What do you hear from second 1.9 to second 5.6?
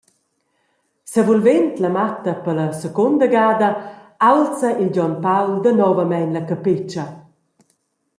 matta per la secunda gada, aulza il Gion Paul